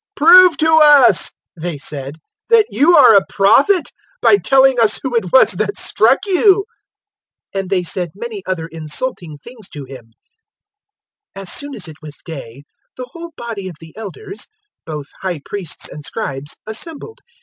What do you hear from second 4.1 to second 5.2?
by telling us who